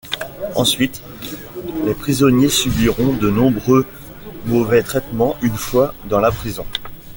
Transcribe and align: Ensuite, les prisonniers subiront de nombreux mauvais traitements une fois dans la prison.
Ensuite, 0.55 0.99
les 1.85 1.93
prisonniers 1.93 2.49
subiront 2.49 3.13
de 3.13 3.29
nombreux 3.29 3.85
mauvais 4.45 4.81
traitements 4.81 5.35
une 5.43 5.53
fois 5.55 5.93
dans 6.09 6.19
la 6.19 6.31
prison. 6.31 6.65